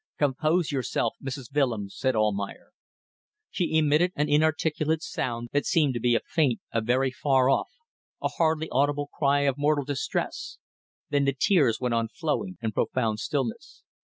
[0.17, 1.53] "Compose yourself, Mrs.
[1.53, 2.71] Willems," said Almayer.
[3.51, 7.69] She emitted an inarticulate sound that seemed to be a faint, a very far off,
[8.19, 10.57] a hardly audible cry of mortal distress.
[11.09, 13.83] Then the tears went on flowing in profound stillness.